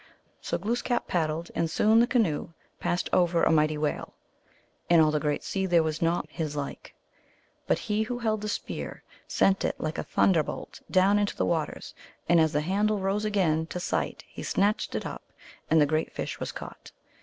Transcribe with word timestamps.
So 0.41 0.57
Glooskap 0.57 1.05
paddled, 1.05 1.51
and 1.53 1.69
soon 1.69 1.99
the 1.99 2.07
canoe 2.07 2.53
passed 2.79 3.07
over 3.13 3.43
a 3.43 3.51
mighty 3.51 3.77
whale; 3.77 4.15
in 4.89 4.99
all 4.99 5.11
the 5.11 5.19
great 5.19 5.43
sea 5.43 5.67
there 5.67 5.83
was 5.83 6.01
not 6.01 6.27
his 6.31 6.55
like; 6.55 6.95
but 7.67 7.77
he 7.77 8.01
who 8.01 8.17
held 8.17 8.41
the 8.41 8.49
spear 8.49 9.03
sent 9.27 9.63
it 9.63 9.75
like 9.79 9.99
a 9.99 10.03
thunderbolt 10.03 10.81
down 10.89 11.19
into 11.19 11.35
the 11.35 11.45
waters, 11.45 11.93
and 12.27 12.41
as 12.41 12.51
the 12.51 12.61
handle 12.61 12.97
rose 12.97 13.25
again 13.25 13.67
to 13.67 13.79
sight 13.79 14.23
he 14.27 14.41
snatched 14.41 14.95
it 14.95 15.05
up, 15.05 15.31
and 15.69 15.79
the 15.79 15.85
great 15.85 16.11
fish 16.11 16.39
was 16.39 16.51
caught. 16.51 16.91